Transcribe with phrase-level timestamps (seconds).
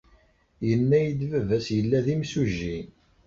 [0.67, 2.77] Yenna-iyi-d baba-s yella d imsujji.